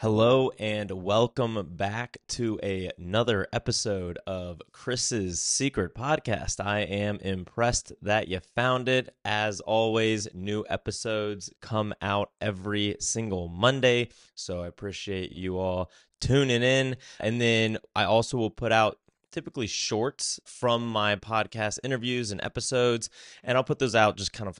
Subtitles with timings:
[0.00, 6.64] Hello and welcome back to a, another episode of Chris's Secret Podcast.
[6.64, 9.12] I am impressed that you found it.
[9.24, 16.62] As always, new episodes come out every single Monday, so I appreciate you all tuning
[16.62, 16.96] in.
[17.18, 19.00] And then I also will put out
[19.32, 23.10] typically shorts from my podcast interviews and episodes
[23.44, 24.58] and I'll put those out just kind of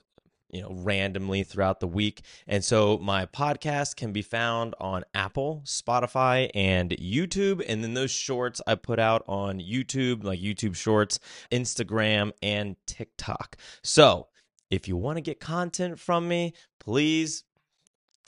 [0.51, 2.21] you know randomly throughout the week.
[2.47, 7.63] And so my podcast can be found on apple spotify and youtube.
[7.67, 11.19] And then those shorts i put out on youtube like youtube shorts
[11.51, 13.57] instagram and tiktok.
[13.83, 14.27] So
[14.69, 17.43] if you want to get content from me please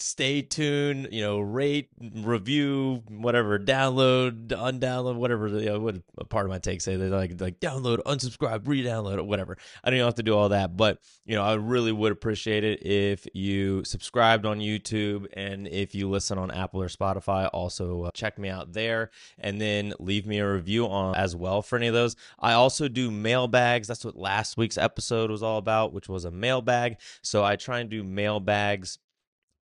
[0.01, 5.47] stay tuned, you know, rate, review, whatever, download, undownload, whatever.
[5.47, 9.17] You know, what a part of my take say they like like download, unsubscribe, re-download,
[9.17, 9.57] or whatever.
[9.83, 12.63] I don't even have to do all that, but you know, I really would appreciate
[12.63, 18.03] it if you subscribed on YouTube and if you listen on Apple or Spotify, also
[18.03, 21.77] uh, check me out there and then leave me a review on as well for
[21.77, 22.15] any of those.
[22.39, 23.87] I also do mailbags.
[23.87, 26.97] That's what last week's episode was all about, which was a mailbag.
[27.21, 28.97] So I try and do mailbags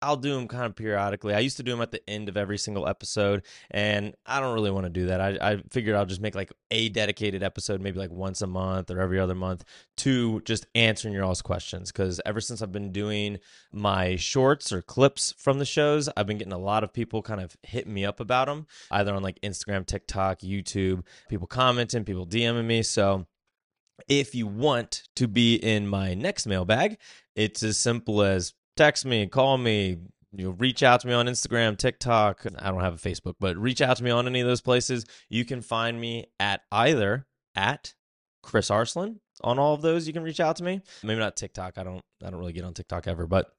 [0.02, 1.34] I'll do them kind of periodically.
[1.34, 4.53] I used to do them at the end of every single episode, and I don't
[4.53, 5.20] really want to do that.
[5.20, 8.92] I, I figured I'll just make like a dedicated episode, maybe like once a month
[8.92, 9.64] or every other month,
[9.98, 11.92] to just answering your all's questions.
[11.92, 13.40] Because ever since I've been doing
[13.72, 17.42] my shorts or clips from the shows, I've been getting a lot of people kind
[17.42, 22.28] of hitting me up about them, either on like Instagram, TikTok, YouTube, people commenting, people
[22.28, 22.84] DMing me.
[22.84, 23.25] So
[24.08, 26.98] if you want to be in my next mailbag,
[27.36, 29.97] it's as simple as text me, call me,
[30.31, 32.45] you know, reach out to me on Instagram, TikTok.
[32.59, 35.06] I don't have a Facebook, but reach out to me on any of those places.
[35.30, 37.25] You can find me at either
[37.56, 37.94] at
[38.44, 40.08] Chris Arslan on all of those.
[40.08, 40.81] You can reach out to me.
[41.03, 41.78] Maybe not TikTok.
[41.78, 42.02] I don't.
[42.23, 43.52] I don't really get on TikTok ever, but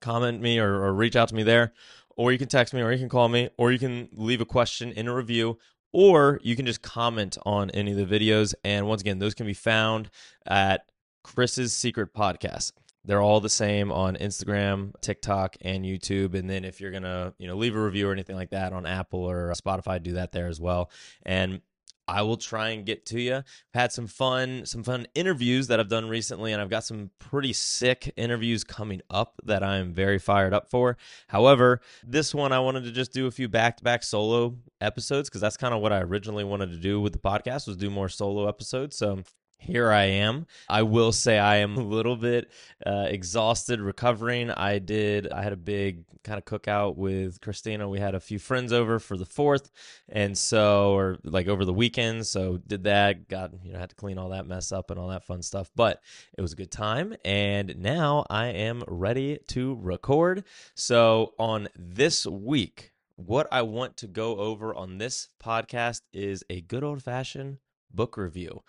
[0.00, 1.72] comment me or, or reach out to me there,
[2.16, 4.46] or you can text me, or you can call me, or you can leave a
[4.46, 5.58] question in a review,
[5.92, 8.54] or you can just comment on any of the videos.
[8.64, 10.10] And once again, those can be found
[10.46, 10.82] at
[11.22, 12.72] Chris's Secret Podcast
[13.08, 16.34] they're all the same on Instagram, TikTok, and YouTube.
[16.34, 18.84] And then if you're gonna, you know, leave a review or anything like that on
[18.84, 20.90] Apple or Spotify, do that there as well.
[21.24, 21.62] And
[22.06, 23.42] I will try and get to you.
[23.72, 27.54] Had some fun, some fun interviews that I've done recently, and I've got some pretty
[27.54, 30.98] sick interviews coming up that I'm very fired up for.
[31.28, 35.56] However, this one I wanted to just do a few back-to-back solo episodes because that's
[35.56, 38.48] kind of what I originally wanted to do with the podcast was do more solo
[38.48, 38.96] episodes.
[38.96, 39.22] So
[39.58, 40.46] here I am.
[40.68, 42.50] I will say I am a little bit
[42.86, 44.50] uh, exhausted recovering.
[44.50, 47.88] I did, I had a big kind of cookout with Christina.
[47.88, 49.70] We had a few friends over for the fourth.
[50.08, 52.26] And so, or like over the weekend.
[52.26, 55.08] So did that, got, you know, had to clean all that mess up and all
[55.08, 55.70] that fun stuff.
[55.74, 56.00] But
[56.36, 57.14] it was a good time.
[57.24, 60.44] And now I am ready to record.
[60.74, 66.60] So on this week, what I want to go over on this podcast is a
[66.60, 67.58] good old fashioned
[67.92, 68.62] book review.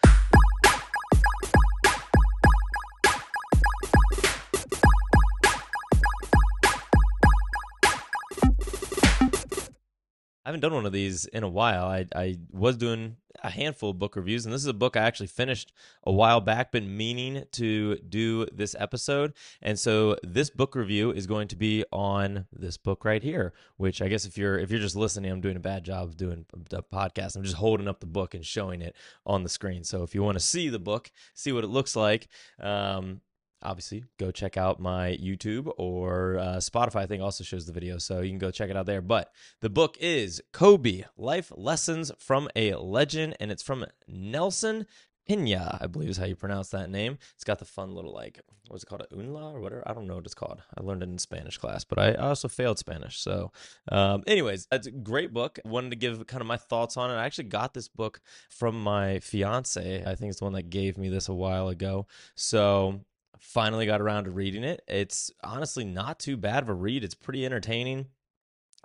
[10.49, 11.85] I haven't done one of these in a while.
[11.85, 15.01] I, I was doing a handful of book reviews, and this is a book I
[15.01, 15.71] actually finished
[16.03, 19.33] a while back, been meaning to do this episode.
[19.61, 24.01] And so this book review is going to be on this book right here, which
[24.01, 26.47] I guess if you're if you're just listening, I'm doing a bad job of doing
[26.71, 27.35] a podcast.
[27.35, 28.95] I'm just holding up the book and showing it
[29.27, 29.83] on the screen.
[29.83, 32.27] So if you want to see the book, see what it looks like,
[32.59, 33.21] um,
[33.61, 36.97] obviously go check out my YouTube or uh, Spotify.
[36.97, 39.01] I think also shows the video, so you can go check it out there.
[39.01, 39.31] But
[39.61, 44.85] the book is Kobe Life Lessons from a Legend, and it's from Nelson
[45.29, 47.19] Peña, I believe is how you pronounce that name.
[47.35, 49.83] It's got the fun little like what's it called, a unla or whatever.
[49.85, 50.61] I don't know what it's called.
[50.77, 53.19] I learned it in Spanish class, but I also failed Spanish.
[53.19, 53.51] So,
[53.91, 55.59] um, anyways, it's a great book.
[55.65, 57.15] Wanted to give kind of my thoughts on it.
[57.15, 60.03] I actually got this book from my fiance.
[60.05, 62.07] I think it's the one that gave me this a while ago.
[62.35, 63.01] So
[63.39, 64.81] finally got around to reading it.
[64.87, 67.03] It's honestly not too bad of a read.
[67.03, 68.07] It's pretty entertaining.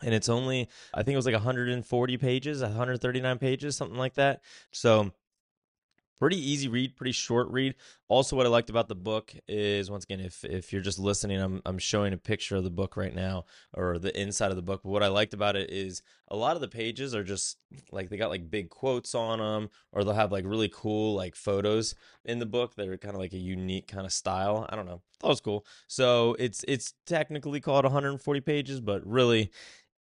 [0.02, 4.42] And it's only, I think it was like 140 pages, 139 pages, something like that.
[4.72, 5.12] So
[6.18, 7.74] pretty easy read, pretty short read.
[8.08, 11.40] Also, what I liked about the book is once again, if if you're just listening,
[11.40, 14.62] I'm I'm showing a picture of the book right now or the inside of the
[14.62, 14.82] book.
[14.82, 17.58] But what I liked about it is a lot of the pages are just
[17.90, 21.34] like they got like big quotes on them, or they'll have like really cool like
[21.34, 21.94] photos
[22.24, 24.66] in the book that are kind of like a unique kind of style.
[24.68, 25.66] I don't know, that was cool.
[25.86, 29.50] So it's it's technically called 140 pages, but really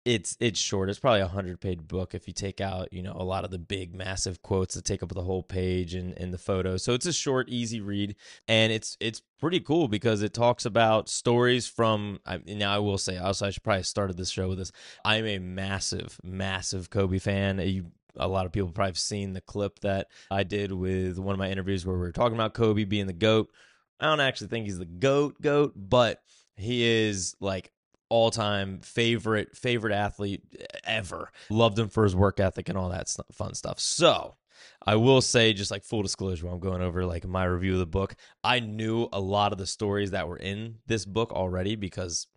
[0.05, 0.89] it's it's short.
[0.89, 3.51] It's probably a hundred page book if you take out you know a lot of
[3.51, 6.83] the big massive quotes that take up the whole page and, and the photos.
[6.83, 8.15] So it's a short, easy read,
[8.47, 12.19] and it's it's pretty cool because it talks about stories from.
[12.25, 14.71] I, now I will say also I should probably started this show with this.
[15.05, 17.59] I'm a massive, massive Kobe fan.
[17.59, 21.33] You a lot of people probably have seen the clip that I did with one
[21.33, 23.49] of my interviews where we were talking about Kobe being the GOAT.
[23.99, 26.21] I don't actually think he's the GOAT, GOAT, but
[26.55, 27.71] he is like
[28.09, 30.41] all time favorite favorite athlete
[30.83, 31.31] ever.
[31.49, 33.79] Loved him for his work ethic and all that fun stuff.
[33.79, 34.35] So
[34.85, 37.85] I will say, just like full disclosure, I'm going over like my review of the
[37.85, 38.15] book.
[38.43, 42.27] I knew a lot of the stories that were in this book already because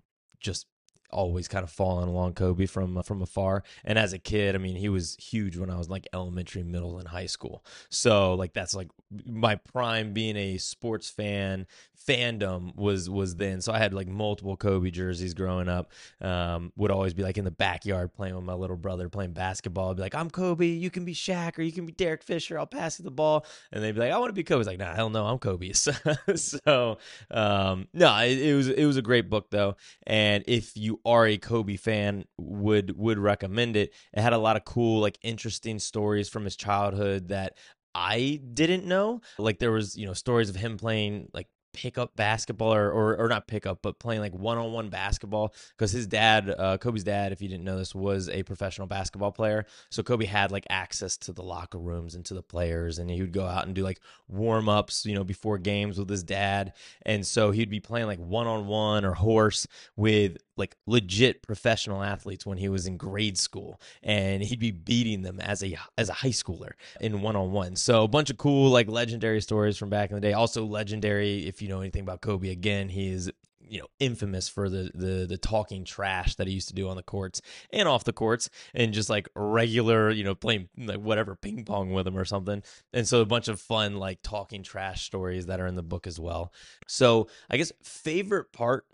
[0.40, 0.66] just
[1.10, 3.62] always kind of following along Kobe from uh, from afar.
[3.84, 6.98] And as a kid, I mean, he was huge when I was like elementary, middle,
[6.98, 7.64] and high school.
[7.88, 8.88] So like that's like
[9.24, 11.66] my prime being a sports fan
[12.06, 13.60] fandom was was then.
[13.60, 15.90] So I had like multiple Kobe jerseys growing up.
[16.20, 19.90] Um, would always be like in the backyard playing with my little brother playing basketball.
[19.90, 22.58] I'd be like, I'm Kobe, you can be Shaq or you can be Derek Fisher.
[22.58, 24.64] I'll pass you the ball, and they'd be like, I want to be Kobe.
[24.64, 25.72] Like, nah, hell no, I'm Kobe.
[25.72, 25.92] So,
[26.34, 26.98] so
[27.30, 29.76] um, no, it, it was it was a great book though,
[30.06, 33.92] and if you are a Kobe fan, would would recommend it.
[34.12, 37.56] It had a lot of cool, like interesting stories from his childhood that
[37.94, 39.20] I didn't know.
[39.38, 43.28] Like there was, you know, stories of him playing like pickup basketball or, or, or
[43.28, 47.32] not pickup, but playing like one on one basketball because his dad, uh, Kobe's dad,
[47.32, 49.66] if you didn't know this, was a professional basketball player.
[49.90, 53.20] So Kobe had like access to the locker rooms and to the players, and he
[53.20, 56.72] would go out and do like warm ups, you know, before games with his dad.
[57.04, 59.66] And so he'd be playing like one on one or horse
[59.96, 65.22] with like legit professional athletes when he was in grade school and he'd be beating
[65.22, 67.76] them as a as a high schooler in one-on-one.
[67.76, 70.32] So a bunch of cool like legendary stories from back in the day.
[70.32, 73.30] Also legendary if you know anything about kobe again he is
[73.68, 76.96] you know infamous for the the the talking trash that he used to do on
[76.96, 81.34] the courts and off the courts and just like regular you know playing like whatever
[81.34, 82.62] ping pong with him or something.
[82.92, 86.06] And so a bunch of fun like talking trash stories that are in the book
[86.06, 86.52] as well.
[86.86, 88.86] So i guess favorite part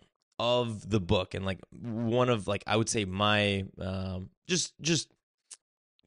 [0.43, 5.09] of the book and like one of like I would say my um just just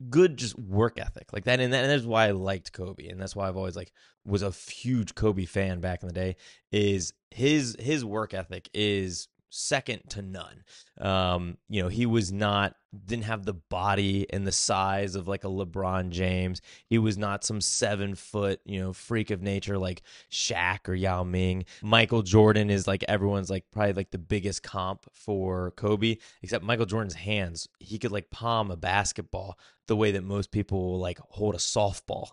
[0.10, 1.32] good just work ethic.
[1.32, 3.78] Like that and, that, and that's why I liked Kobe and that's why I've always
[3.78, 3.94] like
[4.26, 6.36] was a huge Kobe fan back in the day
[6.70, 10.64] is his his work ethic is second to none.
[11.00, 12.76] Um, you know, he was not
[13.06, 16.62] didn't have the body and the size of like a LeBron James.
[16.88, 21.24] He was not some seven foot, you know, freak of nature like Shaq or Yao
[21.24, 21.66] Ming.
[21.82, 26.86] Michael Jordan is like everyone's like probably like the biggest comp for Kobe, except Michael
[26.86, 27.68] Jordan's hands.
[27.80, 29.58] He could like palm a basketball
[29.88, 32.30] the way that most people will like hold a softball.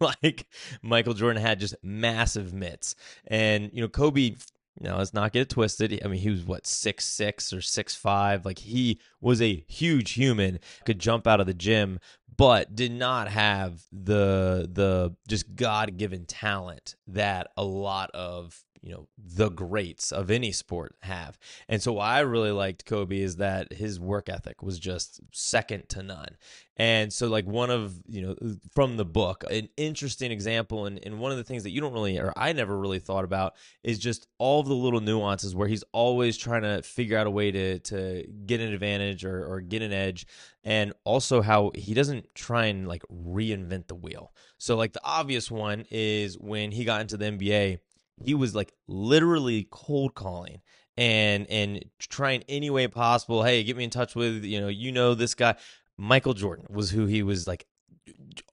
[0.00, 0.46] like
[0.82, 2.94] Michael Jordan had just massive mitts.
[3.26, 4.36] And, you know, Kobe
[4.80, 6.00] now let's not get it twisted.
[6.04, 8.44] I mean, he was what six six or six five.
[8.44, 11.98] Like he was a huge human, could jump out of the gym,
[12.36, 18.92] but did not have the the just God given talent that a lot of you
[18.92, 21.38] know the greats of any sport have.
[21.68, 25.88] And so what I really liked Kobe is that his work ethic was just second
[25.90, 26.36] to none.
[26.76, 28.34] And so like one of, you know,
[28.74, 31.92] from the book, an interesting example and, and one of the things that you don't
[31.92, 35.84] really or I never really thought about is just all the little nuances where he's
[35.92, 39.82] always trying to figure out a way to to get an advantage or, or get
[39.82, 40.26] an edge
[40.64, 44.32] and also how he doesn't try and like reinvent the wheel.
[44.58, 47.78] So like the obvious one is when he got into the NBA
[48.24, 50.60] he was like literally cold calling
[50.96, 54.92] and and trying any way possible hey get me in touch with you know you
[54.92, 55.54] know this guy.
[55.98, 57.66] Michael jordan was who he was like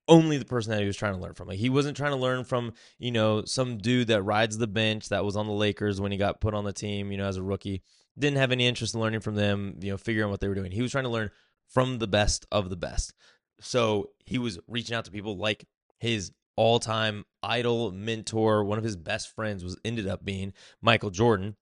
[0.08, 1.48] only the person that he was trying to learn from.
[1.48, 5.10] Like he wasn't trying to learn from you know some dude that rides the bench
[5.10, 7.38] that was on the lakers when he got put on the team you know as
[7.38, 7.84] a rookie.
[8.18, 10.56] Didn't have any interest in learning from them you know figuring out what they were
[10.56, 10.72] doing.
[10.72, 11.32] He was trying to learn
[11.68, 13.14] from the best of the best.
[13.62, 15.66] So he was reaching out to people like
[16.00, 20.52] his all-time idol mentor one of his best friends was ended up being
[20.82, 21.56] michael jordan.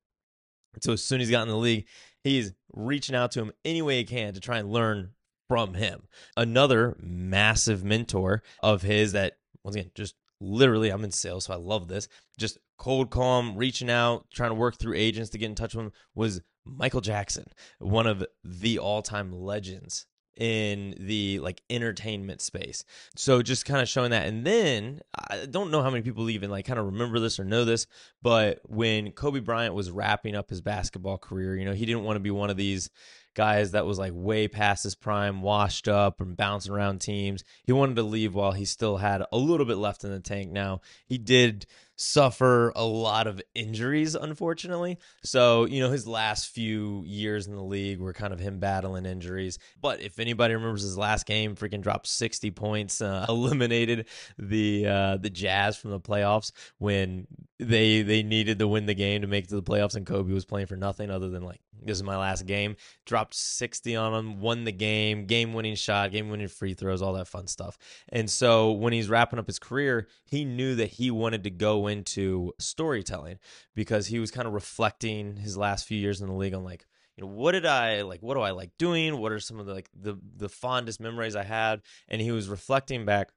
[0.81, 1.85] So as soon as he got in the league
[2.23, 5.11] he's reaching out to him any way he can to try and learn
[5.47, 6.07] from him.
[6.35, 11.57] Another massive mentor of his that once again just literally i'm in sales so i
[11.57, 12.07] love this.
[12.39, 15.85] Just cold calm reaching out trying to work through agents to get in touch with
[15.85, 17.45] him was michael jackson
[17.77, 20.07] one of the all-time legends
[20.37, 22.85] in the like entertainment space.
[23.15, 24.27] So just kind of showing that.
[24.27, 27.43] And then I don't know how many people even like kind of remember this or
[27.45, 27.87] know this,
[28.21, 32.15] but when Kobe Bryant was wrapping up his basketball career, you know, he didn't want
[32.15, 32.89] to be one of these
[33.37, 37.43] guys that was like way past his prime, washed up and bouncing around teams.
[37.63, 40.51] He wanted to leave while he still had a little bit left in the tank.
[40.51, 41.67] Now, he did
[41.97, 44.97] suffer a lot of injuries, unfortunately.
[45.23, 49.05] So, you know, his last few years in the league were kind of him battling
[49.05, 49.59] injuries.
[49.81, 55.17] But if anybody remembers his last game, freaking dropped 60 points, uh, eliminated the uh,
[55.17, 57.27] the Jazz from the playoffs when
[57.59, 60.33] they they needed to win the game to make it to the playoffs, and Kobe
[60.33, 62.75] was playing for nothing other than like this is my last game.
[63.05, 67.13] Dropped 60 on him, won the game, game winning shot, game winning free throws, all
[67.13, 67.77] that fun stuff.
[68.09, 71.87] And so when he's wrapping up his career, he knew that he wanted to go
[71.87, 73.39] into storytelling
[73.75, 76.85] because he was kind of reflecting his last few years in the league on like,
[77.15, 78.21] you know, what did I like?
[78.21, 79.17] What do I like doing?
[79.17, 81.81] What are some of the like the the fondest memories I had?
[82.07, 83.31] And he was reflecting back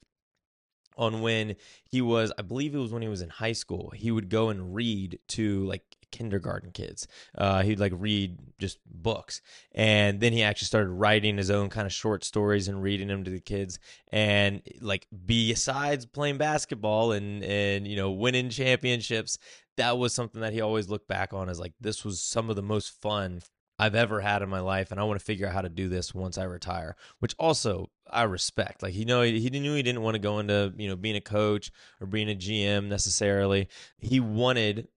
[0.97, 3.93] on when he was, I believe it was when he was in high school.
[3.95, 7.07] He would go and read to like kindergarten kids.
[7.37, 9.41] Uh, he'd like read just books,
[9.73, 13.25] and then he actually started writing his own kind of short stories and reading them
[13.25, 13.79] to the kids.
[14.13, 19.39] And like besides playing basketball and and you know winning championships,
[19.77, 22.57] that was something that he always looked back on as like this was some of
[22.57, 23.41] the most fun
[23.81, 25.89] I've ever had in my life, and I want to figure out how to do
[25.89, 26.97] this once I retire.
[27.21, 28.83] Which also I respect.
[28.83, 31.17] Like he know he, he knew he didn't want to go into you know being
[31.17, 33.69] a coach or being a GM necessarily.
[33.99, 34.89] He wanted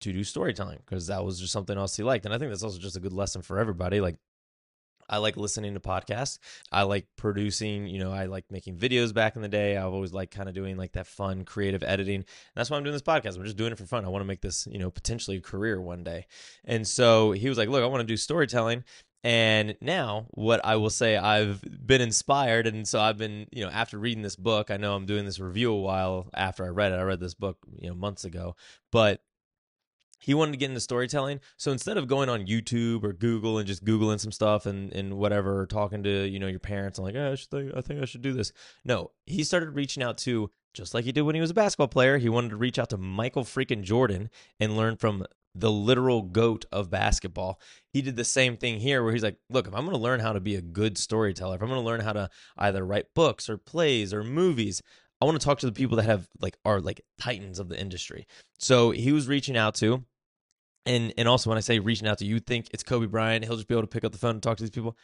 [0.00, 2.64] to do storytelling because that was just something else he liked, and I think that's
[2.64, 4.00] also just a good lesson for everybody.
[4.00, 4.16] Like
[5.08, 6.38] I like listening to podcasts.
[6.72, 9.76] I like producing, you know, I like making videos back in the day.
[9.76, 12.16] I've always liked kind of doing like that fun creative editing.
[12.16, 13.36] And that's why I'm doing this podcast.
[13.36, 14.04] I'm just doing it for fun.
[14.04, 16.26] I want to make this, you know, potentially a career one day.
[16.64, 18.84] And so he was like, look, I want to do storytelling.
[19.24, 22.68] And now, what I will say, I've been inspired.
[22.68, 25.40] And so I've been, you know, after reading this book, I know I'm doing this
[25.40, 26.96] review a while after I read it.
[27.00, 28.54] I read this book, you know, months ago.
[28.92, 29.20] But
[30.18, 31.40] he wanted to get into storytelling.
[31.56, 35.18] So instead of going on YouTube or Google and just Googling some stuff and, and
[35.18, 38.02] whatever, talking to, you know, your parents and like, oh, I, should think, I think
[38.02, 38.52] I should do this.
[38.84, 41.88] No, he started reaching out to, just like he did when he was a basketball
[41.88, 44.30] player, he wanted to reach out to Michael freaking Jordan
[44.60, 47.58] and learn from the literal goat of basketball.
[47.92, 50.20] He did the same thing here where he's like, look, if I'm going to learn
[50.20, 53.14] how to be a good storyteller, if I'm going to learn how to either write
[53.14, 54.82] books or plays or movies,
[55.20, 57.80] I want to talk to the people that have like are like titans of the
[57.80, 58.26] industry.
[58.58, 60.04] So he was reaching out to,
[60.84, 63.56] and and also when I say reaching out to, you think it's Kobe Bryant, he'll
[63.56, 64.96] just be able to pick up the phone and talk to these people.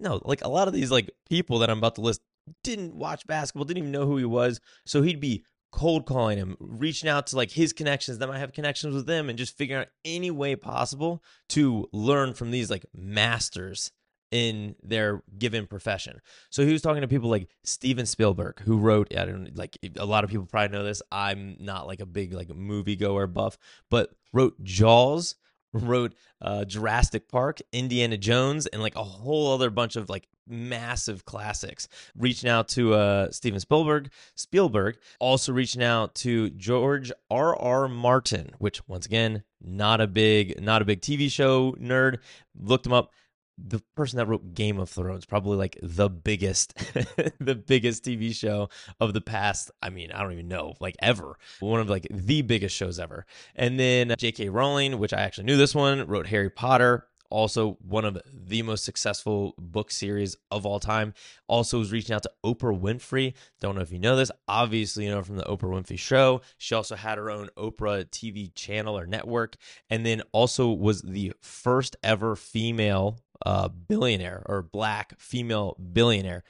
[0.00, 2.20] No, like a lot of these like people that I'm about to list
[2.62, 4.60] didn't watch basketball, didn't even know who he was.
[4.84, 8.52] So he'd be cold calling him, reaching out to like his connections that might have
[8.52, 12.84] connections with them, and just figuring out any way possible to learn from these like
[12.94, 13.90] masters
[14.34, 16.20] in their given profession.
[16.50, 20.04] So he was talking to people like Steven Spielberg, who wrote, I don't like a
[20.04, 21.02] lot of people probably know this.
[21.12, 23.56] I'm not like a big like movie goer buff,
[23.90, 25.36] but wrote Jaws,
[25.72, 31.24] wrote uh, Jurassic Park, Indiana Jones, and like a whole other bunch of like massive
[31.24, 31.86] classics.
[32.18, 37.54] Reaching out to uh, Steven Spielberg, Spielberg, also reaching out to George R.
[37.56, 37.86] R.
[37.86, 42.18] Martin, which once again, not a big, not a big TV show nerd.
[42.58, 43.12] Looked him up
[43.56, 46.74] the person that wrote Game of Thrones, probably like the biggest,
[47.38, 48.68] the biggest TV show
[49.00, 49.70] of the past.
[49.82, 51.38] I mean, I don't even know, like ever.
[51.60, 53.26] One of like the biggest shows ever.
[53.54, 54.48] And then J.K.
[54.48, 57.06] Rowling, which I actually knew this one, wrote Harry Potter.
[57.30, 61.14] Also, one of the most successful book series of all time.
[61.48, 63.34] Also, was reaching out to Oprah Winfrey.
[63.60, 64.30] Don't know if you know this.
[64.46, 66.42] Obviously, you know from the Oprah Winfrey Show.
[66.58, 69.56] She also had her own Oprah TV channel or network,
[69.90, 76.44] and then also was the first ever female uh, billionaire or black female billionaire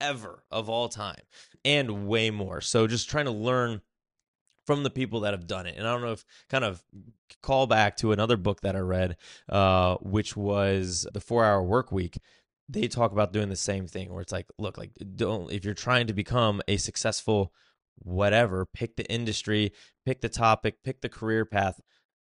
[0.00, 1.20] ever of all time
[1.64, 2.60] and way more.
[2.60, 3.80] So just trying to learn
[4.66, 5.76] from the people that have done it.
[5.76, 6.82] And I don't know if kind of
[7.42, 9.16] call back to another book that I read,
[9.48, 12.18] uh, which was The Four Hour Work Week.
[12.68, 15.74] They talk about doing the same thing where it's like, look, like don't if you're
[15.74, 17.52] trying to become a successful
[18.02, 19.72] whatever, pick the industry,
[20.06, 21.80] pick the topic, pick the career path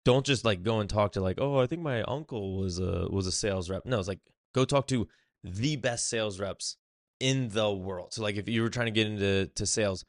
[0.05, 3.07] don't just like go and talk to like, oh, I think my uncle was a
[3.09, 3.85] was a sales rep.
[3.85, 4.19] No, it's like
[4.53, 5.07] go talk to
[5.43, 6.77] the best sales reps
[7.19, 8.13] in the world.
[8.13, 10.05] So like if you were trying to get into to sales,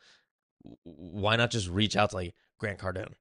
[0.82, 3.12] why not just reach out to like Grant Cardone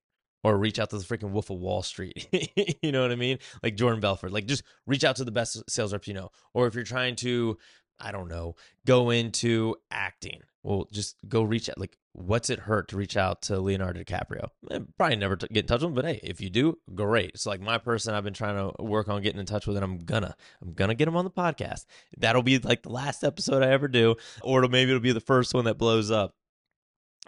[0.43, 2.27] or reach out to the freaking Wolf of Wall Street?
[2.81, 3.39] you know what I mean?
[3.61, 4.31] Like Jordan Belfort.
[4.31, 6.29] Like just reach out to the best sales reps you know.
[6.53, 7.57] Or if you're trying to,
[7.99, 11.77] I don't know, go into acting, well, just go reach out.
[11.77, 14.47] Like what's it hurt to reach out to Leonardo DiCaprio?
[14.71, 17.31] Eh, probably never t- get in touch with him, but hey, if you do, great.
[17.31, 19.83] It's like my person I've been trying to work on getting in touch with, and
[19.83, 21.85] I'm gonna, I'm gonna get him on the podcast.
[22.17, 25.19] That'll be like the last episode I ever do, or it'll, maybe it'll be the
[25.19, 26.35] first one that blows up.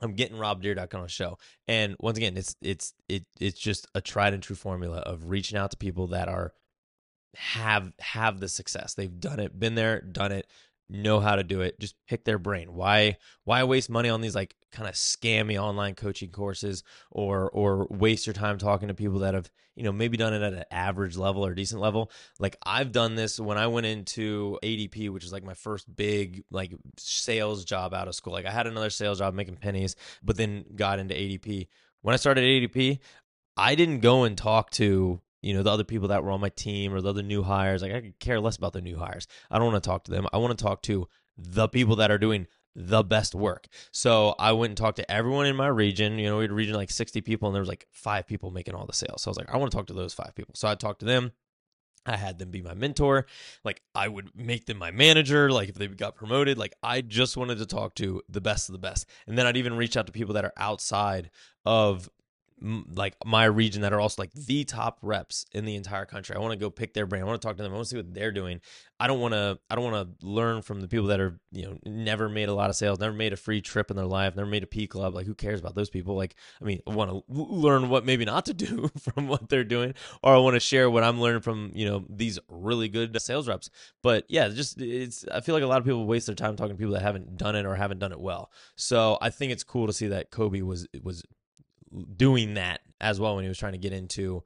[0.02, 3.88] I'm getting Rob Dyrdek on a show, and once again, it's it's it it's just
[3.96, 6.54] a tried and true formula of reaching out to people that are
[7.38, 8.94] have have the success.
[8.94, 10.48] They've done it, been there, done it
[10.90, 11.80] know how to do it.
[11.80, 12.74] Just pick their brain.
[12.74, 17.88] Why why waste money on these like kind of scammy online coaching courses or or
[17.90, 20.66] waste your time talking to people that have, you know, maybe done it at an
[20.72, 22.12] average level or decent level.
[22.40, 26.44] Like I've done this when I went into ADP, which is like my first big
[26.52, 28.34] like sales job out of school.
[28.34, 31.68] Like I had another sales job making pennies, but then got into ADP.
[32.02, 33.00] When I started ADP,
[33.58, 36.50] I didn't go and talk to you know the other people that were on my
[36.50, 39.28] team or the other new hires like i could care less about the new hires.
[39.52, 40.28] I don't want to talk to them.
[40.34, 43.68] I want to talk to the people that are doing the best work.
[43.92, 46.18] So i went and talked to everyone in my region.
[46.18, 48.52] You know we had a region like 60 people and there was like five people
[48.52, 49.22] making all the sales.
[49.22, 50.56] So i was like i want to talk to those five people.
[50.56, 51.32] So i talked to them.
[52.08, 53.26] I had them be my mentor.
[53.64, 55.52] Like I would make them my manager.
[55.52, 58.74] Like if they got promoted, like I just wanted to talk to the best of
[58.74, 59.08] the best.
[59.26, 61.32] And then I'd even reach out to people that are outside
[61.66, 62.10] of
[62.62, 66.36] like my region that are also like the top reps in the entire country.
[66.36, 67.22] I want to go pick their brain.
[67.22, 67.72] I want to talk to them.
[67.72, 68.62] I want to see what they're doing.
[68.98, 69.60] I don't want to.
[69.70, 72.54] I don't want to learn from the people that are you know never made a
[72.54, 74.88] lot of sales, never made a free trip in their life, never made a P
[74.88, 75.14] club.
[75.14, 76.16] Like who cares about those people?
[76.16, 79.66] Like I mean, I want to learn what maybe not to do from what they're
[79.66, 79.94] doing,
[80.24, 83.50] or I want to share what I'm learning from you know these really good sales
[83.50, 83.70] reps.
[84.02, 85.26] But yeah, just it's.
[85.28, 87.36] I feel like a lot of people waste their time talking to people that haven't
[87.38, 88.50] done it or haven't done it well.
[88.78, 91.22] So I think it's cool to see that Kobe was was
[92.16, 94.44] doing that as well when he was trying to get into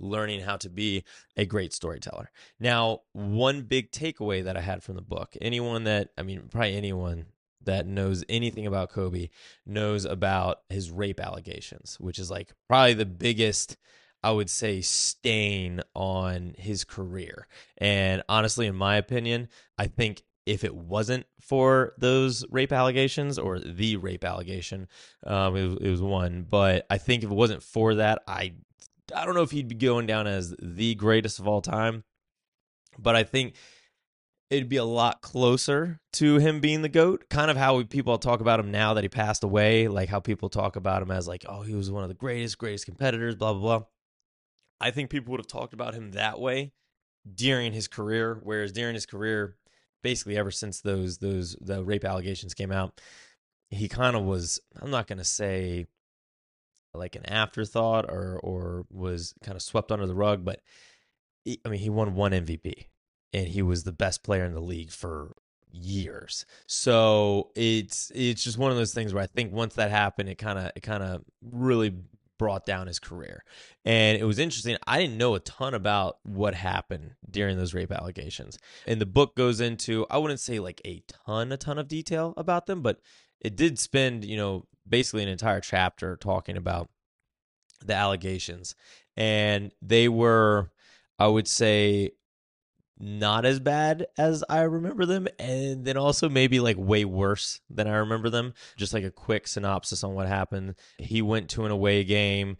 [0.00, 1.04] learning how to be
[1.36, 2.30] a great storyteller.
[2.60, 6.76] Now, one big takeaway that I had from the book, anyone that, I mean, probably
[6.76, 7.26] anyone
[7.64, 9.28] that knows anything about Kobe
[9.66, 13.76] knows about his rape allegations, which is like probably the biggest,
[14.22, 17.48] I would say, stain on his career.
[17.76, 23.58] And honestly, in my opinion, I think if it wasn't for those rape allegations or
[23.58, 24.88] the rape allegation,
[25.26, 26.46] um, it, it was one.
[26.48, 28.54] But I think if it wasn't for that, I
[29.14, 32.04] I don't know if he'd be going down as the greatest of all time.
[32.98, 33.54] But I think
[34.50, 37.26] it'd be a lot closer to him being the goat.
[37.28, 40.48] Kind of how people talk about him now that he passed away, like how people
[40.48, 43.52] talk about him as like, oh, he was one of the greatest, greatest competitors, blah
[43.52, 43.86] blah blah.
[44.80, 46.72] I think people would have talked about him that way
[47.34, 49.56] during his career, whereas during his career,
[50.02, 53.00] basically ever since those those the rape allegations came out,
[53.70, 55.86] he kind of was I'm not going to say
[56.94, 60.60] like an afterthought or or was kind of swept under the rug, but
[61.44, 62.86] he, I mean he won one MVP
[63.32, 65.34] and he was the best player in the league for
[65.72, 66.46] years.
[66.66, 70.36] So it's it's just one of those things where I think once that happened, it
[70.36, 71.94] kind of it kind of really
[72.38, 73.44] brought down his career.
[73.84, 74.76] And it was interesting.
[74.86, 78.58] I didn't know a ton about what happened during those rape allegations.
[78.86, 82.34] And the book goes into, I wouldn't say like a ton, a ton of detail
[82.36, 83.00] about them, but
[83.40, 86.88] it did spend, you know, basically an entire chapter talking about
[87.84, 88.74] the allegations.
[89.16, 90.70] And they were,
[91.18, 92.12] I would say,
[92.98, 97.86] not as bad as I remember them, and then also maybe like way worse than
[97.86, 98.54] I remember them.
[98.76, 100.74] Just like a quick synopsis on what happened.
[100.98, 102.56] He went to an away game,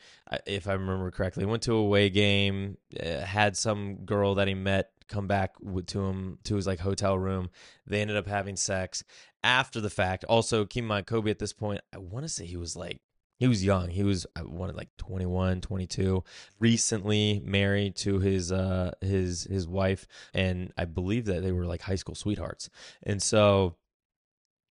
[0.46, 1.44] if I remember correctly.
[1.44, 5.54] Went to a away game, uh, had some girl that he met come back
[5.86, 7.50] to him to his like hotel room.
[7.86, 9.02] They ended up having sex
[9.42, 10.24] after the fact.
[10.24, 11.80] Also, keep in mind Kobe at this point.
[11.94, 13.00] I want to say he was like
[13.38, 13.88] he was young.
[13.88, 16.24] He was I wanted like 21, 22,
[16.58, 21.82] recently married to his uh his his wife and I believe that they were like
[21.82, 22.68] high school sweethearts.
[23.02, 23.76] And so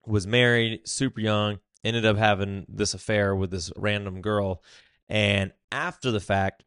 [0.04, 4.62] was married super young, ended up having this affair with this random girl
[5.08, 6.64] and after the fact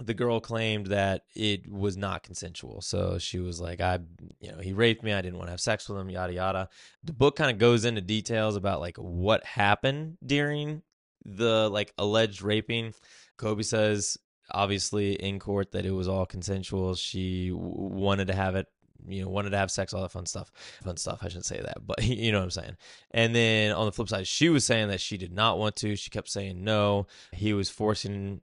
[0.00, 2.80] the girl claimed that it was not consensual.
[2.80, 4.00] So she was like, I,
[4.40, 5.12] you know, he raped me.
[5.12, 6.68] I didn't want to have sex with him, yada, yada.
[7.04, 10.82] The book kind of goes into details about like what happened during
[11.24, 12.94] the like alleged raping.
[13.36, 14.18] Kobe says,
[14.50, 16.94] obviously in court, that it was all consensual.
[16.94, 18.66] She w- wanted to have it
[19.08, 20.52] you know wanted to have sex all that fun stuff
[20.84, 22.76] fun stuff i shouldn't say that but you know what i'm saying
[23.10, 25.96] and then on the flip side she was saying that she did not want to
[25.96, 28.40] she kept saying no he was forcing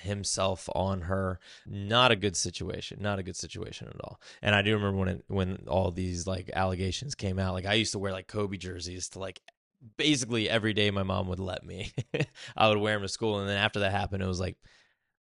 [0.00, 1.38] himself on her.
[1.66, 2.98] Not a good situation.
[3.00, 4.20] Not a good situation at all.
[4.42, 7.54] And I do remember when it, when all these like allegations came out.
[7.54, 9.40] Like I used to wear like Kobe jerseys to like
[9.96, 11.92] basically every day my mom would let me.
[12.56, 14.56] I would wear them to school, and then after that happened, it was like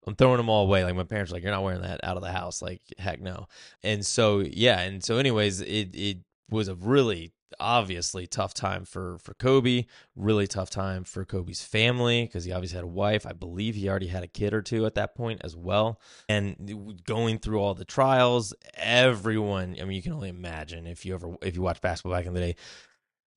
[0.07, 0.83] I'm throwing them all away.
[0.83, 3.47] Like my parents like, "You're not wearing that out of the house." Like heck no.
[3.83, 6.17] And so yeah, and so anyways, it it
[6.49, 12.25] was a really obviously tough time for for Kobe, really tough time for Kobe's family
[12.25, 13.25] because he obviously had a wife.
[13.25, 15.99] I believe he already had a kid or two at that point as well.
[16.29, 21.13] And going through all the trials, everyone, I mean you can only imagine if you
[21.13, 22.55] ever if you watch basketball back in the day,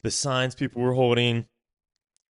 [0.03, 1.47] the signs people were holding,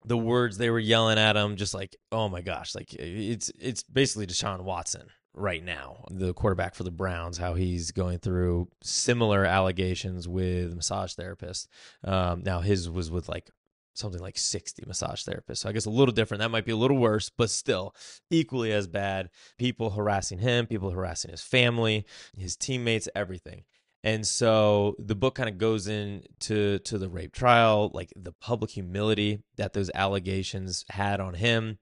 [0.05, 3.83] the words they were yelling at him just like, "Oh my gosh, like it's it's
[3.83, 9.44] basically Deshaun Watson right now, the quarterback for the Browns, how he's going through similar
[9.44, 11.66] allegations with massage therapists.
[12.04, 13.50] Um, now his was with like
[13.94, 15.58] something like 60 massage therapists.
[15.58, 16.40] So I guess a little different.
[16.40, 17.94] That might be a little worse, but still
[18.30, 19.28] equally as bad.
[19.58, 23.64] People harassing him, people harassing his family, his teammates, everything.
[24.04, 28.70] And so the book kind of goes into to the rape trial, like the public
[28.70, 31.78] humility that those allegations had on him.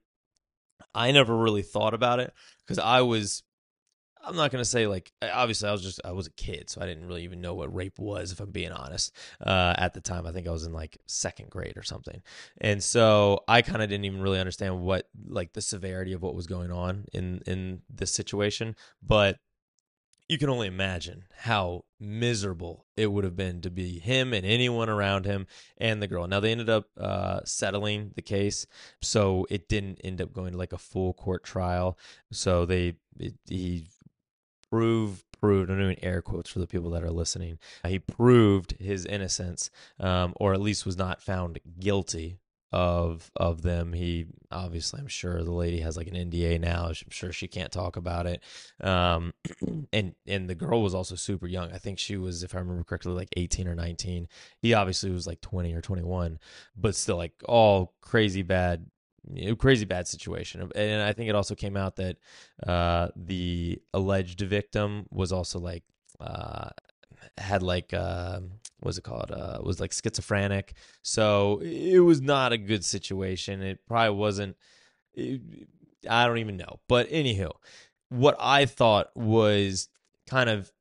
[0.93, 2.33] I never really thought about it
[2.65, 3.43] because I was
[4.27, 6.85] I'm not gonna say like obviously I was just I was a kid, so I
[6.85, 9.15] didn't really even know what rape was, if I'm being honest.
[9.39, 12.21] Uh, at the time, I think I was in like second grade or something,
[12.59, 16.35] and so I kind of didn't even really understand what like the severity of what
[16.35, 18.75] was going on in in this situation.
[19.01, 19.37] But
[20.29, 24.89] you can only imagine how miserable it would have been to be him and anyone
[24.89, 26.27] around him and the girl.
[26.27, 28.67] Now they ended up uh, settling the case,
[29.01, 31.97] so it didn't end up going to like a full court trial.
[32.31, 33.87] So they it, he
[34.69, 39.05] proved proved i'm doing air quotes for the people that are listening he proved his
[39.05, 42.39] innocence um, or at least was not found guilty
[42.71, 43.93] of of them.
[43.93, 46.87] He obviously i'm sure the lady has like an nda now.
[46.87, 48.43] I'm sure she can't talk about it.
[48.81, 49.33] Um
[49.93, 51.71] and and the girl was also super young.
[51.71, 54.27] I think she was if i remember correctly like 18 or 19
[54.59, 56.39] he obviously was like 20 or 21
[56.75, 58.87] but still like all crazy bad
[59.57, 60.69] crazy bad situation.
[60.75, 62.17] And I think it also came out that
[62.65, 65.83] uh, the alleged victim was also like
[66.19, 66.69] uh,
[67.37, 68.41] had like uh,
[68.79, 69.31] what's it called?
[69.31, 70.73] Uh, was like schizophrenic.
[71.01, 73.61] So it was not a good situation.
[73.61, 74.55] It probably wasn't.
[75.13, 75.41] It,
[76.09, 76.79] I don't even know.
[76.87, 77.51] But anywho,
[78.09, 79.89] what I thought was
[80.27, 80.71] kind of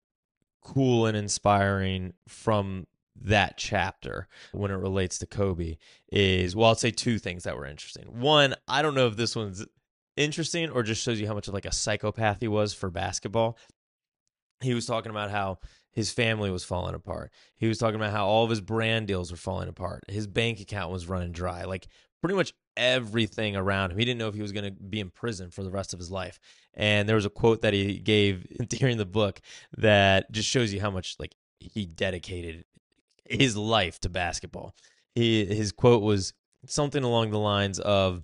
[0.62, 2.86] cool and inspiring from
[3.22, 5.76] that chapter when it relates to Kobe
[6.12, 8.20] is well, I'll say two things that were interesting.
[8.20, 9.64] One, I don't know if this one's
[10.16, 13.58] interesting or just shows you how much of like a psychopath he was for basketball.
[14.60, 15.58] He was talking about how
[15.96, 17.32] his family was falling apart.
[17.56, 20.04] He was talking about how all of his brand deals were falling apart.
[20.08, 21.64] His bank account was running dry.
[21.64, 21.88] Like
[22.20, 23.98] pretty much everything around him.
[23.98, 25.98] He didn't know if he was going to be in prison for the rest of
[25.98, 26.38] his life.
[26.74, 29.40] And there was a quote that he gave during the book
[29.78, 32.66] that just shows you how much like he dedicated
[33.24, 34.74] his life to basketball.
[35.14, 36.34] He, his quote was
[36.66, 38.22] something along the lines of,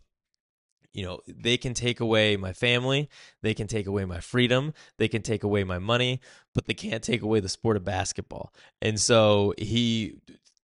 [0.92, 3.08] you know, they can take away my family,
[3.42, 6.20] they can take away my freedom, they can take away my money,
[6.54, 8.52] but they can't take away the sport of basketball.
[8.80, 10.18] And so he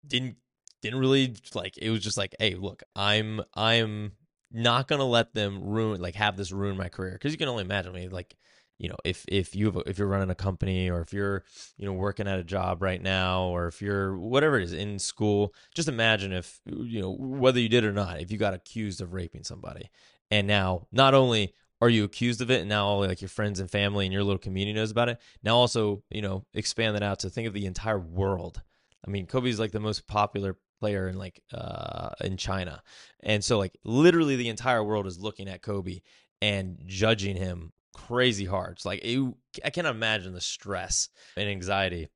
[0.06, 0.36] didn't
[0.82, 4.12] didn't really like it was just like, hey, look, I'm I'm
[4.50, 7.64] not gonna let them ruin like have this ruin my career because you can only
[7.64, 8.34] imagine me like
[8.78, 11.44] you know if if you if you're running a company or if you're
[11.76, 14.98] you know working at a job right now or if you're whatever it is in
[14.98, 19.00] school just imagine if you know whether you did or not if you got accused
[19.00, 19.90] of raping somebody
[20.30, 23.60] and now not only are you accused of it and now all like your friends
[23.60, 27.02] and family and your little community knows about it now also you know expand that
[27.02, 28.62] out to think of the entire world
[29.06, 32.82] i mean kobe's like the most popular player in like uh in china
[33.22, 36.00] and so like literally the entire world is looking at kobe
[36.40, 37.72] and judging him
[38.06, 38.72] crazy hard.
[38.72, 42.08] It's like it, I can't imagine the stress and anxiety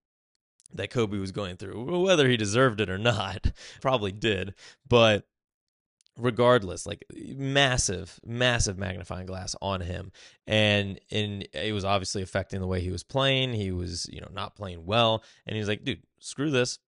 [0.75, 3.53] that Kobe was going through, whether he deserved it or not.
[3.81, 4.55] Probably did,
[4.89, 5.27] but
[6.19, 10.13] regardless like massive massive magnifying glass on him.
[10.47, 13.53] And and it was obviously affecting the way he was playing.
[13.53, 15.23] He was you know not playing well.
[15.47, 16.79] And he's like dude screw this.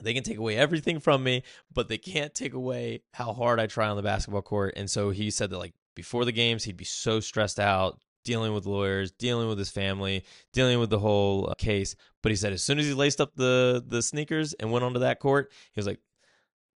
[0.00, 3.66] They can take away everything from me but they can't take away how hard i
[3.66, 4.74] try on the basketball court.
[4.76, 8.54] And so he said that like before the games, he'd be so stressed out, dealing
[8.54, 10.22] with lawyers, dealing with his family,
[10.52, 11.96] dealing with the whole uh, case.
[12.22, 15.00] But he said as soon as he laced up the the sneakers and went onto
[15.00, 15.98] that court, he was like,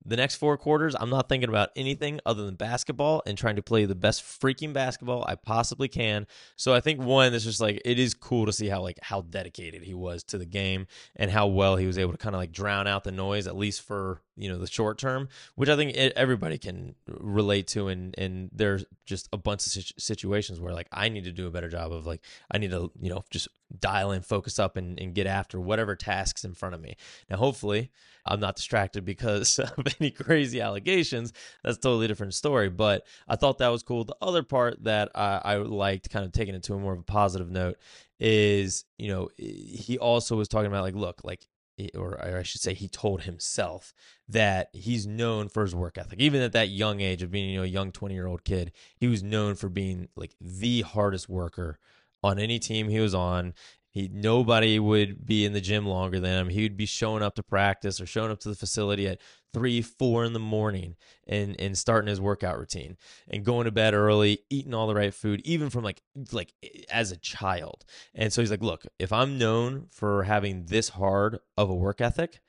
[0.05, 3.63] the next four quarters, I'm not thinking about anything other than basketball and trying to
[3.63, 6.27] play the best freaking basketball I possibly can.
[6.57, 9.21] So I think one, it's just like it is cool to see how like how
[9.23, 10.87] dedicated he was to the game
[11.17, 13.57] and how well he was able to kind of like drown out the noise at
[13.57, 17.89] least for you know the short term, which I think it, everybody can relate to.
[17.89, 21.51] And and there's just a bunch of situations where like I need to do a
[21.51, 24.99] better job of like I need to you know just dial in, focus up, and,
[24.99, 26.97] and get after whatever tasks in front of me.
[27.29, 27.91] Now, hopefully,
[28.27, 31.33] I'm not distracted because of any crazy allegations.
[31.63, 32.69] That's a totally different story.
[32.69, 34.05] But I thought that was cool.
[34.05, 37.01] The other part that I, I liked, kind of taking it to a more of
[37.01, 37.77] a positive note,
[38.19, 41.47] is you know he also was talking about like, look, like
[41.95, 43.95] or I should say, he told himself
[44.29, 46.21] that he's known for his work ethic.
[46.21, 48.73] Even at that young age of being, you know, a young 20 year old kid,
[48.97, 51.79] he was known for being like the hardest worker
[52.23, 53.55] on any team he was on.
[53.93, 56.49] He nobody would be in the gym longer than him.
[56.49, 59.21] He would be showing up to practice or showing up to the facility at
[59.53, 60.95] three, four in the morning
[61.27, 62.97] and and starting his workout routine
[63.29, 66.53] and going to bed early, eating all the right food, even from like like
[66.91, 67.85] as a child.
[68.15, 72.01] And so he's like, look, if I'm known for having this hard of a work
[72.01, 72.41] ethic,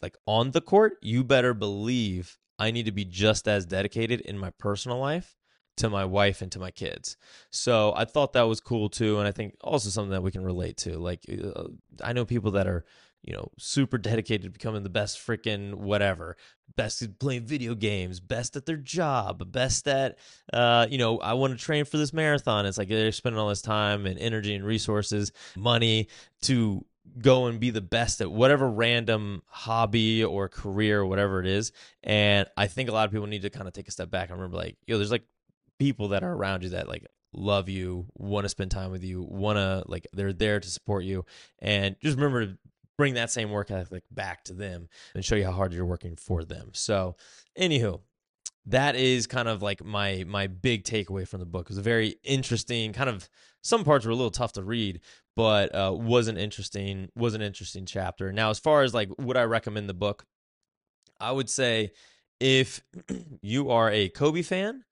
[0.00, 4.38] like on the court, you better believe I need to be just as dedicated in
[4.38, 5.37] my personal life
[5.78, 7.16] to my wife and to my kids.
[7.50, 9.18] So I thought that was cool too.
[9.18, 10.98] And I think also something that we can relate to.
[10.98, 11.64] Like, uh,
[12.02, 12.84] I know people that are,
[13.22, 16.36] you know, super dedicated to becoming the best freaking whatever,
[16.76, 20.18] best at playing video games, best at their job, best at,
[20.52, 22.64] uh, you know, I want to train for this marathon.
[22.66, 26.08] It's like they're spending all this time and energy and resources, money
[26.42, 26.84] to
[27.18, 31.72] go and be the best at whatever random hobby or career or whatever it is.
[32.04, 34.30] And I think a lot of people need to kind of take a step back
[34.30, 35.24] and remember like, yo, there's like
[35.78, 39.22] people that are around you that like love you, want to spend time with you,
[39.22, 41.24] want to like they're there to support you,
[41.60, 42.58] and just remember to
[42.96, 46.16] bring that same work ethic back to them and show you how hard you're working
[46.16, 46.70] for them.
[46.74, 47.14] So,
[47.58, 48.00] anywho,
[48.66, 51.66] that is kind of like my my big takeaway from the book.
[51.66, 53.28] It was a very interesting kind of
[53.62, 55.00] some parts were a little tough to read,
[55.36, 58.32] but uh, was an interesting was an interesting chapter.
[58.32, 60.26] Now, as far as like would I recommend the book,
[61.20, 61.92] I would say
[62.40, 62.82] if
[63.42, 64.84] you are a Kobe fan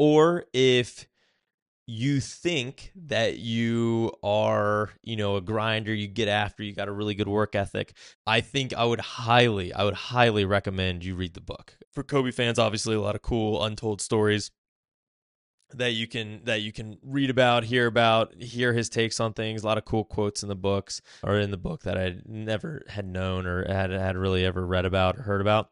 [0.00, 1.06] or if
[1.86, 6.92] you think that you are, you know, a grinder, you get after, you got a
[6.92, 7.92] really good work ethic,
[8.26, 11.76] I think I would highly, I would highly recommend you read the book.
[11.92, 14.50] For Kobe fans, obviously a lot of cool untold stories
[15.74, 19.64] that you can that you can read about, hear about, hear his takes on things.
[19.64, 22.84] A lot of cool quotes in the books or in the book that I never
[22.88, 25.68] had known or had had really ever read about or heard about.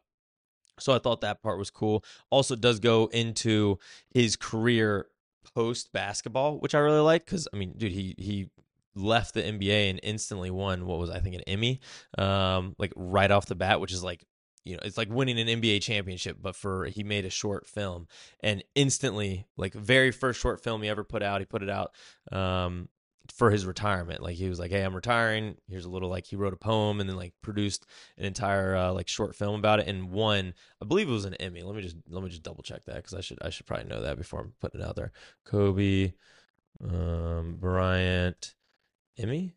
[0.81, 2.03] So I thought that part was cool.
[2.29, 5.07] Also, does go into his career
[5.53, 8.49] post basketball, which I really like because I mean, dude, he he
[8.95, 11.79] left the NBA and instantly won what was I think an Emmy,
[12.17, 14.25] um, like right off the bat, which is like
[14.65, 18.07] you know it's like winning an NBA championship, but for he made a short film
[18.41, 21.91] and instantly like very first short film he ever put out, he put it out
[22.31, 22.89] um,
[23.31, 24.21] for his retirement.
[24.21, 25.55] Like he was like, "Hey, I'm retiring.
[25.67, 27.85] Here's a little like he wrote a poem and then like produced
[28.17, 30.53] an entire uh, like short film about it and won.
[30.81, 31.63] I believe it was an Emmy.
[31.63, 33.87] Let me just let me just double check that because I should I should probably
[33.87, 35.11] know that before I'm putting it out there.
[35.45, 36.13] Kobe,
[36.83, 38.55] um, Bryant,
[39.17, 39.55] Emmy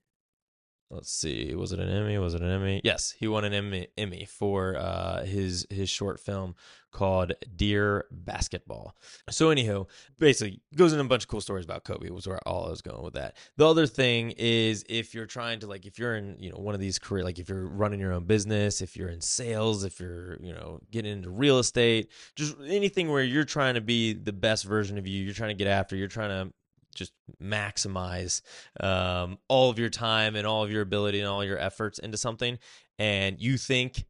[0.92, 2.18] let's see was it an emmy?
[2.18, 2.80] Was it an emmy?
[2.84, 6.54] Yes he won an emmy, emmy for uh, his his short film
[6.92, 8.94] called dear basketball.
[9.30, 12.66] So anywho basically goes into a bunch of cool stories about kobe was where all
[12.66, 13.36] i was going with that.
[13.56, 16.74] The other thing is if you're trying to like if you're in you know one
[16.74, 19.98] of these career like if you're running your own business if you're in sales if
[19.98, 24.32] you're you know getting into real estate just anything where you're trying to be the
[24.32, 26.52] best version of you you're trying to get after you're trying to
[26.94, 28.42] just maximize
[28.80, 32.16] um, all of your time and all of your ability and all your efforts into
[32.16, 32.58] something
[32.98, 34.04] and you think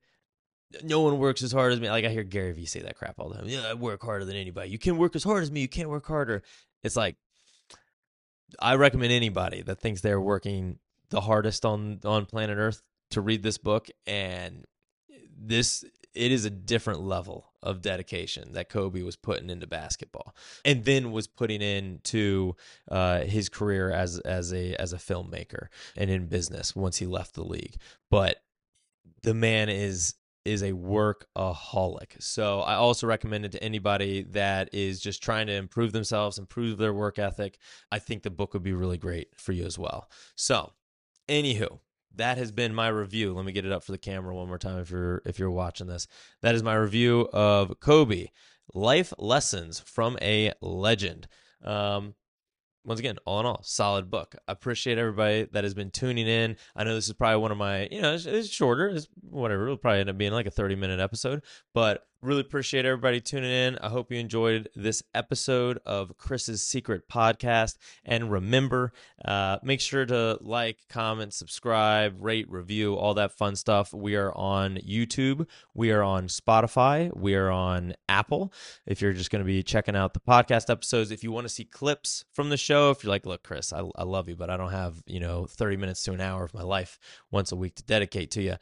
[0.83, 1.91] no one works as hard as me.
[1.91, 3.49] Like i hear gary vee say that crap all the time.
[3.49, 4.71] Yeah i work harder than anybody.
[4.71, 6.43] You can work as hard as me you can't work harder.
[6.83, 7.17] It's like
[8.61, 10.79] i recommend anybody that thinks they're working
[11.11, 14.65] the hardest on on planet earth to read this book and
[15.39, 20.85] this it is a different level of dedication that Kobe was putting into basketball, and
[20.85, 22.57] then was putting into
[22.91, 27.35] uh, his career as as a as a filmmaker and in business once he left
[27.35, 27.77] the league.
[28.11, 28.43] But
[29.23, 32.21] the man is is a workaholic.
[32.21, 36.79] So I also recommend it to anybody that is just trying to improve themselves, improve
[36.79, 37.59] their work ethic.
[37.93, 40.11] I think the book would be really great for you as well.
[40.35, 40.73] So,
[41.29, 41.79] anywho,
[42.17, 43.33] that has been my review.
[43.33, 45.51] Let me get it up for the camera one more time if you're if you're
[45.51, 46.07] watching this.
[46.43, 48.29] That is my review of Kobe
[48.75, 51.29] Life Lessons from a Legend.
[51.65, 52.15] Um,
[52.85, 54.35] once again, all in all, solid book.
[54.49, 56.57] I appreciate everybody that has been tuning in.
[56.75, 59.65] I know this is probably one of my, you know, it's, it's shorter, it's whatever.
[59.65, 61.45] It'll probably end up being like a 30 minute episode,
[61.75, 63.79] but really appreciate everybody tuning in.
[63.79, 67.79] I hope you enjoyed this episode of Chris's Secret Podcast.
[68.05, 68.93] And remember,
[69.25, 73.93] uh, make sure to like, comment, subscribe, rate, review, all that fun stuff.
[73.93, 78.53] We are on YouTube, we are on Spotify, we are on Apple.
[78.87, 81.53] If you're just going to be checking out the podcast episodes, if you want to
[81.53, 84.49] see clips from the show, if you're like, look, Chris, I, I love you, but
[84.49, 87.01] I don't have, you know, 30 minutes to an hour of my life
[87.33, 88.55] once a week to dedicate to you.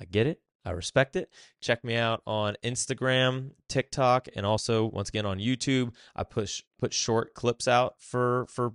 [0.00, 0.40] I get it.
[0.64, 1.30] I respect it.
[1.60, 5.94] Check me out on Instagram, TikTok, and also once again on YouTube.
[6.14, 8.72] I push put short clips out for for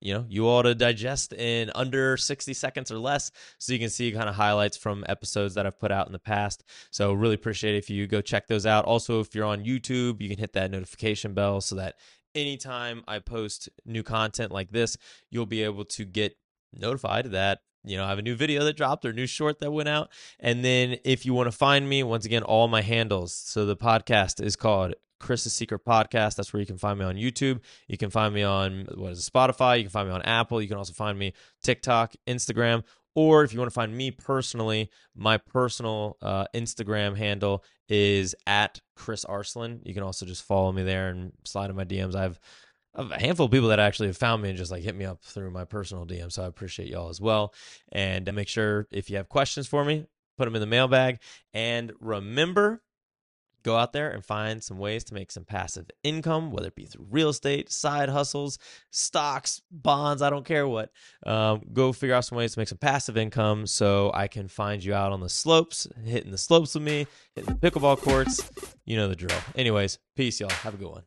[0.00, 3.88] you know you all to digest in under 60 seconds or less so you can
[3.88, 7.34] see kind of highlights from episodes that i've put out in the past so really
[7.34, 10.52] appreciate if you go check those out also if you're on youtube you can hit
[10.52, 11.94] that notification bell so that
[12.34, 14.96] anytime i post new content like this
[15.30, 16.36] you'll be able to get
[16.72, 19.60] notified that you know, I have a new video that dropped or a new short
[19.60, 20.10] that went out.
[20.40, 23.34] And then if you want to find me, once again, all my handles.
[23.34, 26.36] So the podcast is called Chris's Secret Podcast.
[26.36, 27.60] That's where you can find me on YouTube.
[27.88, 29.78] You can find me on what is it, Spotify.
[29.78, 30.60] You can find me on Apple.
[30.60, 32.82] You can also find me TikTok, Instagram,
[33.14, 38.80] or if you want to find me personally, my personal uh, Instagram handle is at
[38.96, 39.80] Chris Arslan.
[39.84, 42.14] You can also just follow me there and slide in my DMs.
[42.14, 42.40] I have
[42.94, 45.22] a handful of people that actually have found me and just like hit me up
[45.22, 46.30] through my personal DM.
[46.30, 47.52] So I appreciate y'all as well.
[47.92, 51.18] And make sure if you have questions for me, put them in the mailbag.
[51.52, 52.82] And remember,
[53.64, 56.84] go out there and find some ways to make some passive income, whether it be
[56.84, 58.58] through real estate, side hustles,
[58.90, 60.90] stocks, bonds, I don't care what.
[61.26, 64.84] Um, go figure out some ways to make some passive income so I can find
[64.84, 68.48] you out on the slopes, hitting the slopes with me, hitting the pickleball courts.
[68.84, 69.38] You know the drill.
[69.56, 70.50] Anyways, peace, y'all.
[70.50, 71.02] Have a good one.